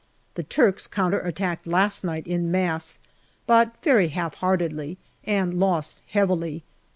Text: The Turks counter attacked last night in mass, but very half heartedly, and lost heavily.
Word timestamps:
The 0.33 0.41
Turks 0.41 0.87
counter 0.87 1.19
attacked 1.19 1.67
last 1.67 2.03
night 2.03 2.25
in 2.25 2.49
mass, 2.49 2.97
but 3.45 3.75
very 3.83 4.07
half 4.07 4.33
heartedly, 4.33 4.97
and 5.25 5.59
lost 5.59 5.99
heavily. 6.07 6.63